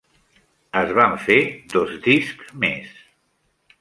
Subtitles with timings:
[0.79, 1.37] Es van fer
[1.75, 2.97] dos discs més.